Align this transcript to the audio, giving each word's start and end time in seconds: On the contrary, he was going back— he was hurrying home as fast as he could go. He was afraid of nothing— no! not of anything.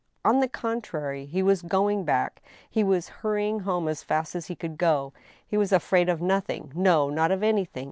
On 0.25 0.39
the 0.39 0.47
contrary, 0.47 1.27
he 1.27 1.43
was 1.43 1.61
going 1.61 2.05
back— 2.05 2.41
he 2.67 2.83
was 2.83 3.07
hurrying 3.21 3.59
home 3.59 3.87
as 3.87 4.01
fast 4.01 4.33
as 4.33 4.47
he 4.47 4.55
could 4.55 4.75
go. 4.79 5.13
He 5.45 5.57
was 5.57 5.71
afraid 5.71 6.09
of 6.09 6.23
nothing— 6.23 6.71
no! 6.73 7.11
not 7.11 7.29
of 7.29 7.43
anything. 7.43 7.79